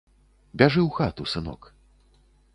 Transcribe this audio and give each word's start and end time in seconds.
Бяжы 0.61 0.81
ў 0.87 0.95
хату, 0.97 1.23
сынок. 1.35 1.71